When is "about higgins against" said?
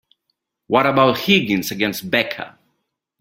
0.87-2.09